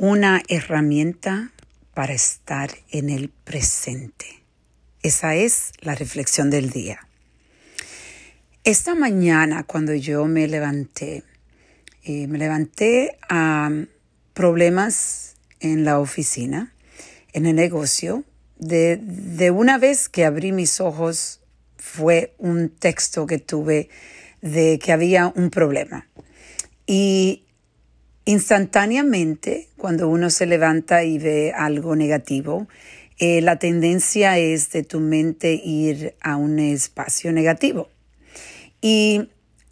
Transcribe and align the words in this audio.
una 0.00 0.42
herramienta 0.48 1.52
para 1.92 2.14
estar 2.14 2.70
en 2.90 3.10
el 3.10 3.28
presente. 3.28 4.42
Esa 5.02 5.34
es 5.34 5.72
la 5.82 5.94
reflexión 5.94 6.48
del 6.48 6.70
día. 6.70 7.06
Esta 8.64 8.94
mañana 8.94 9.62
cuando 9.62 9.94
yo 9.94 10.24
me 10.24 10.48
levanté, 10.48 11.22
eh, 12.02 12.26
me 12.28 12.38
levanté 12.38 13.18
a 13.28 13.70
problemas 14.32 15.36
en 15.60 15.84
la 15.84 15.98
oficina, 15.98 16.72
en 17.34 17.44
el 17.44 17.56
negocio. 17.56 18.24
De, 18.58 18.96
de 19.02 19.50
una 19.50 19.76
vez 19.76 20.08
que 20.08 20.24
abrí 20.24 20.52
mis 20.52 20.80
ojos 20.80 21.40
fue 21.76 22.34
un 22.38 22.70
texto 22.70 23.26
que 23.26 23.38
tuve 23.38 23.90
de 24.40 24.78
que 24.78 24.92
había 24.92 25.30
un 25.36 25.50
problema. 25.50 26.08
Y 26.86 27.44
Instantáneamente, 28.24 29.68
cuando 29.76 30.08
uno 30.08 30.30
se 30.30 30.46
levanta 30.46 31.04
y 31.04 31.18
ve 31.18 31.52
algo 31.56 31.96
negativo, 31.96 32.68
eh, 33.18 33.40
la 33.40 33.58
tendencia 33.58 34.38
es 34.38 34.70
de 34.70 34.82
tu 34.82 35.00
mente 35.00 35.52
ir 35.52 36.14
a 36.20 36.36
un 36.36 36.58
espacio 36.58 37.32
negativo. 37.32 37.88
Y 38.80 39.28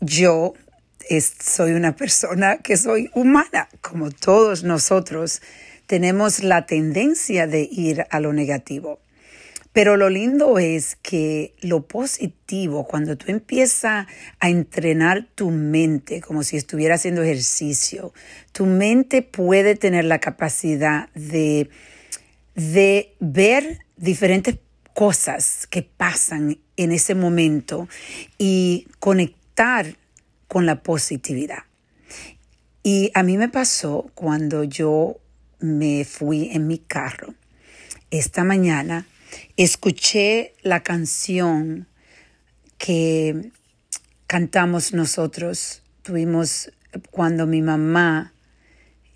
yo 0.00 0.54
soy 1.40 1.72
una 1.72 1.96
persona 1.96 2.58
que 2.58 2.76
soy 2.76 3.10
humana, 3.14 3.68
como 3.80 4.10
todos 4.10 4.62
nosotros, 4.62 5.42
tenemos 5.86 6.42
la 6.42 6.66
tendencia 6.66 7.46
de 7.46 7.68
ir 7.70 8.06
a 8.10 8.20
lo 8.20 8.32
negativo. 8.32 9.00
Pero 9.72 9.96
lo 9.96 10.10
lindo 10.10 10.58
es 10.58 10.96
que 10.96 11.54
lo 11.60 11.86
positivo, 11.86 12.86
cuando 12.88 13.16
tú 13.16 13.26
empiezas 13.30 14.06
a 14.40 14.50
entrenar 14.50 15.28
tu 15.34 15.50
mente 15.50 16.20
como 16.20 16.42
si 16.42 16.56
estuviera 16.56 16.96
haciendo 16.96 17.22
ejercicio, 17.22 18.12
tu 18.52 18.66
mente 18.66 19.22
puede 19.22 19.76
tener 19.76 20.04
la 20.06 20.18
capacidad 20.18 21.08
de, 21.14 21.70
de 22.56 23.14
ver 23.20 23.78
diferentes 23.96 24.58
cosas 24.92 25.68
que 25.68 25.82
pasan 25.82 26.58
en 26.76 26.90
ese 26.90 27.14
momento 27.14 27.88
y 28.38 28.88
conectar 28.98 29.96
con 30.48 30.66
la 30.66 30.82
positividad. 30.82 31.64
Y 32.82 33.12
a 33.14 33.22
mí 33.22 33.38
me 33.38 33.48
pasó 33.48 34.10
cuando 34.14 34.64
yo 34.64 35.18
me 35.60 36.04
fui 36.04 36.50
en 36.52 36.66
mi 36.66 36.78
carro 36.78 37.34
esta 38.10 38.42
mañana 38.42 39.06
escuché 39.56 40.54
la 40.62 40.82
canción 40.82 41.86
que 42.78 43.50
cantamos 44.26 44.92
nosotros. 44.92 45.82
Tuvimos 46.02 46.72
cuando 47.10 47.46
mi 47.46 47.62
mamá 47.62 48.32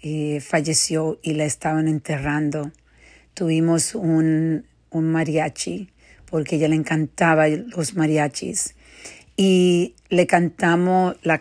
eh, 0.03 0.41
falleció 0.41 1.19
y 1.23 1.35
la 1.35 1.45
estaban 1.45 1.89
enterrando. 1.89 2.73
Tuvimos 3.33 3.95
un, 3.95 4.67
mariachi 4.93 5.91
porque 6.27 6.57
ella 6.57 6.69
le 6.69 6.77
encantaba 6.77 7.49
los 7.49 7.95
mariachis 7.97 8.75
y 9.37 9.95
le 10.09 10.27
cantamos 10.27 11.17
la, 11.23 11.41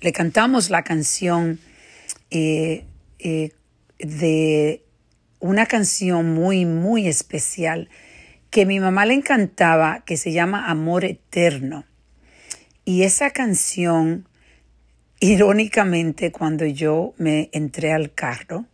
le 0.00 0.12
cantamos 0.12 0.70
la 0.70 0.84
canción 0.84 1.58
eh, 2.30 2.84
eh, 3.18 3.50
de 3.98 4.82
una 5.40 5.66
canción 5.66 6.32
muy, 6.32 6.64
muy 6.64 7.06
especial 7.06 7.90
que 8.54 8.66
mi 8.66 8.78
mamá 8.78 9.04
le 9.04 9.14
encantaba, 9.14 10.04
que 10.04 10.16
se 10.16 10.30
llama 10.30 10.70
Amor 10.70 11.04
Eterno. 11.04 11.84
Y 12.84 13.02
esa 13.02 13.30
canción, 13.30 14.28
irónicamente, 15.18 16.30
cuando 16.30 16.64
yo 16.64 17.14
me 17.18 17.50
entré 17.52 17.92
al 17.92 18.14
carro, 18.14 18.64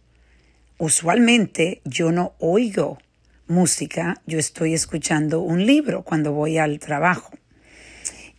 usualmente 0.76 1.80
yo 1.86 2.12
no 2.12 2.34
oigo 2.40 2.98
música, 3.46 4.20
yo 4.26 4.38
estoy 4.38 4.74
escuchando 4.74 5.40
un 5.40 5.64
libro 5.64 6.02
cuando 6.02 6.34
voy 6.34 6.58
al 6.58 6.78
trabajo. 6.78 7.30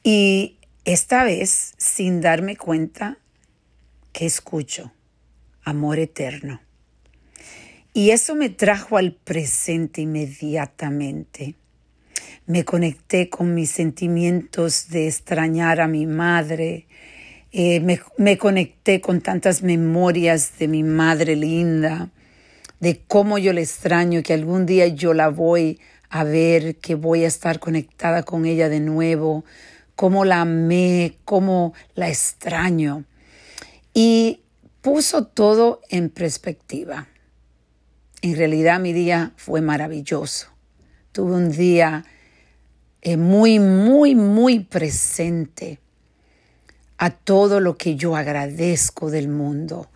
Y 0.04 0.60
esta 0.86 1.24
vez, 1.24 1.74
sin 1.76 2.22
darme 2.22 2.56
cuenta, 2.56 3.18
que 4.14 4.28
escucho? 4.28 4.92
Amor 5.64 5.98
eterno. 5.98 6.62
Y 7.94 8.12
eso 8.12 8.36
me 8.36 8.50
trajo 8.50 8.98
al 8.98 9.14
presente 9.14 10.02
inmediatamente. 10.02 11.56
Me 12.46 12.64
conecté 12.64 13.30
con 13.30 13.54
mis 13.54 13.72
sentimientos 13.72 14.88
de 14.90 15.08
extrañar 15.08 15.82
a 15.82 15.88
mi 15.88 16.06
madre. 16.06 16.88
Eh, 17.52 17.82
me, 17.82 18.00
me 18.18 18.38
conecté 18.38 19.02
con 19.02 19.20
tantas 19.20 19.62
memorias 19.62 20.58
de 20.58 20.70
mi 20.70 20.84
madre 20.84 21.36
linda, 21.36 22.10
de 22.80 23.02
cómo 23.08 23.38
yo 23.38 23.52
la 23.52 23.60
extraño, 23.60 24.24
que 24.24 24.34
algún 24.34 24.66
día 24.66 24.88
yo 24.88 25.14
la 25.14 25.28
voy 25.28 25.80
a 26.10 26.24
ver, 26.24 26.78
que 26.78 26.96
voy 26.96 27.26
a 27.26 27.28
estar 27.28 27.60
conectada 27.60 28.24
con 28.24 28.46
ella 28.46 28.70
de 28.70 28.80
nuevo, 28.80 29.44
cómo 29.98 30.24
la 30.24 30.42
amé, 30.42 31.18
cómo 31.26 31.74
la 31.96 32.08
extraño. 32.08 33.04
Y 33.94 34.40
puso 34.82 35.26
todo 35.26 35.82
en 35.90 36.10
perspectiva. 36.10 37.08
En 38.22 38.36
realidad 38.36 38.80
mi 38.80 38.94
día 38.94 39.32
fue 39.36 39.62
maravilloso. 39.62 40.48
Tuve 41.12 41.34
un 41.34 41.52
día 41.52 42.06
eh, 43.02 43.18
muy, 43.18 43.60
muy, 43.60 44.14
muy 44.14 44.60
presente 44.60 45.80
a 47.00 47.10
todo 47.10 47.60
lo 47.60 47.78
que 47.78 47.96
yo 47.96 48.16
agradezco 48.16 49.10
del 49.10 49.28
mundo. 49.28 49.90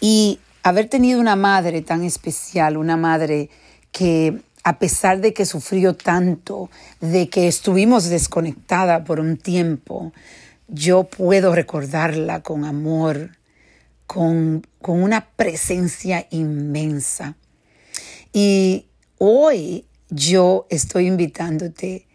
Y 0.00 0.40
haber 0.64 0.88
tenido 0.88 1.20
una 1.20 1.36
madre 1.36 1.80
tan 1.82 2.02
especial, 2.02 2.76
una 2.76 2.96
madre 2.96 3.50
que 3.92 4.42
a 4.64 4.78
pesar 4.78 5.20
de 5.20 5.32
que 5.32 5.46
sufrió 5.46 5.94
tanto, 5.94 6.70
de 7.00 7.28
que 7.28 7.46
estuvimos 7.46 8.06
desconectada 8.08 9.04
por 9.04 9.20
un 9.20 9.36
tiempo, 9.36 10.12
yo 10.66 11.04
puedo 11.04 11.54
recordarla 11.54 12.42
con 12.42 12.64
amor, 12.64 13.30
con, 14.06 14.66
con 14.82 15.02
una 15.02 15.28
presencia 15.36 16.26
inmensa. 16.30 17.36
Y 18.32 18.86
hoy 19.18 19.86
yo 20.08 20.66
estoy 20.70 21.06
invitándote 21.06 22.06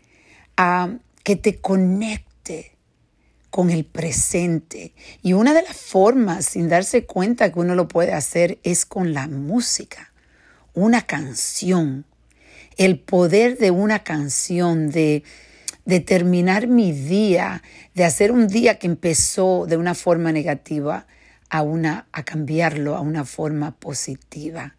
a 0.56 0.98
que 1.24 1.36
te 1.36 1.60
conecte 1.60 2.78
con 3.50 3.70
el 3.70 3.86
presente. 3.86 4.94
Y 5.22 5.34
una 5.34 5.54
de 5.54 5.64
las 5.64 5.76
formas, 5.76 6.46
sin 6.46 6.70
darse 6.70 7.06
cuenta 7.06 7.52
que 7.52 7.60
uno 7.60 7.76
lo 7.76 7.88
puede 7.88 8.14
hacer, 8.14 8.60
es 8.64 8.86
con 8.86 9.14
la 9.14 9.28
música, 9.28 10.14
una 10.74 11.02
canción. 11.02 12.06
El 12.78 13.00
poder 13.00 13.58
de 13.58 13.72
una 13.72 14.04
canción, 14.04 14.90
de, 14.90 15.24
terminar 16.06 16.68
mi 16.68 16.92
día, 16.92 17.62
de 17.94 18.06
hacer 18.06 18.32
un 18.32 18.48
día 18.48 18.80
que 18.80 18.88
empezó 18.88 19.66
de 19.68 19.78
una 19.78 19.96
forma 19.96 20.32
negativa 20.32 21.08
a, 21.50 21.62
una, 21.62 22.08
a 22.12 22.24
cambiarlo 22.24 22.96
a 22.96 23.02
una 23.02 23.24
forma 23.24 23.72
positiva 23.72 24.76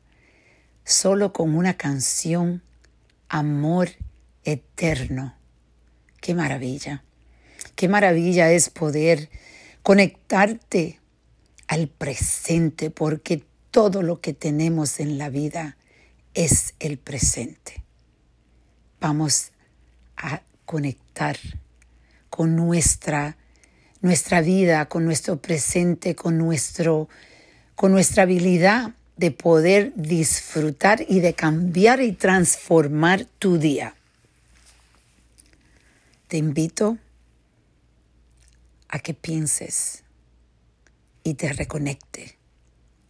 solo 0.87 1.33
con 1.33 1.57
una 1.57 1.77
canción, 1.77 2.63
Amor 3.29 3.91
Eterno. 4.45 5.35
Qué 6.21 6.33
maravilla. 6.33 7.03
Qué 7.75 7.89
maravilla 7.89 8.53
es 8.53 8.71
poder 8.71 9.29
conectarte 9.83 11.01
al 11.67 11.89
presente 11.89 12.91
porque 12.91 13.43
todo 13.73 14.01
lo 14.03 14.21
que 14.21 14.33
tenemos 14.33 15.01
en 15.01 15.19
la 15.19 15.29
vida 15.29 15.77
es 16.35 16.75
el 16.79 16.99
presente. 16.99 17.83
Vamos 19.01 19.51
a 20.17 20.43
conectar 20.65 21.37
con 22.31 22.55
nuestra 22.55 23.37
nuestra 24.03 24.41
vida, 24.41 24.87
con 24.87 25.05
nuestro 25.05 25.43
presente, 25.43 26.15
con 26.15 26.39
nuestro 26.39 27.09
con 27.75 27.91
nuestra 27.91 28.23
habilidad 28.23 28.95
de 29.17 29.31
poder 29.31 29.93
disfrutar 29.97 31.05
y 31.09 31.21
de 31.21 31.35
cambiar 31.35 32.01
y 32.01 32.13
transformar 32.13 33.25
tu 33.39 33.59
día. 33.59 33.95
Te 36.29 36.37
invito 36.37 36.99
a 38.89 38.99
que 38.99 39.15
pienses 39.15 40.03
y 41.23 41.35
te 41.35 41.53
reconecte 41.53 42.37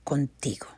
contigo. 0.05 0.76